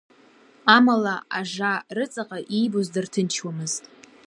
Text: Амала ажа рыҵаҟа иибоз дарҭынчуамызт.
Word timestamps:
Амала 0.75 1.15
ажа 1.39 1.73
рыҵаҟа 1.95 2.39
иибоз 2.57 2.87
дарҭынчуамызт. 2.93 3.83